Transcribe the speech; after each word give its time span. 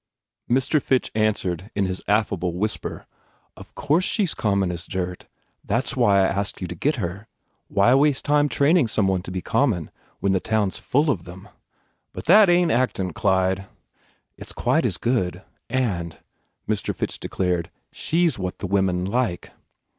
Mr. 0.49 0.81
Fitch 0.81 1.11
answered 1.13 1.69
in 1.75 1.85
his 1.85 2.01
affable 2.07 2.55
whisper, 2.57 3.05
"Of 3.55 3.75
course 3.75 4.03
she 4.03 4.23
s 4.23 4.33
common 4.33 4.71
as 4.71 4.87
dirt. 4.87 5.27
That 5.63 5.83
s 5.83 5.95
why 5.95 6.21
I 6.21 6.27
asked 6.27 6.59
you 6.59 6.65
to 6.67 6.73
get 6.73 6.95
her. 6.95 7.27
Why 7.67 7.93
waste 7.93 8.25
time 8.25 8.49
training 8.49 8.87
some 8.87 9.07
one 9.07 9.21
to 9.21 9.29
be 9.31 9.43
common 9.43 9.91
when 10.19 10.33
the 10.33 10.39
town 10.39 10.69
s 10.69 10.79
full 10.79 11.11
of 11.11 11.25
them?" 11.25 11.49
"But 12.13 12.25
that 12.25 12.49
ain 12.49 12.69
t 12.69 12.73
actin, 12.73 13.13
Clyde!" 13.13 13.67
"It 14.39 14.47
s 14.47 14.53
quite 14.53 14.85
as 14.85 14.97
good. 14.97 15.43
And," 15.69 16.17
Mr. 16.67 16.95
Fitch 16.95 17.19
de 17.19 17.29
clared, 17.29 17.69
"she 17.91 18.25
s 18.25 18.39
what 18.39 18.57
the 18.57 18.65
women 18.65 19.05
like." 19.05 19.51